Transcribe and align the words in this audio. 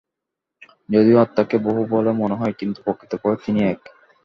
যদিও 0.89 1.17
আত্মাকে 1.17 1.57
বহু 1.65 1.81
বলে 1.89 2.11
মনে 2.21 2.35
হয়, 2.35 2.53
কিন্তু 2.59 2.77
প্রকৃতপক্ষে 2.85 3.43
তিনি 3.45 3.59
এক। 3.65 3.79